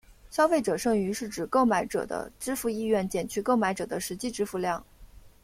[0.31, 4.83] 消费者剩余是指购买者的支付意愿减去购买者的实际支付量。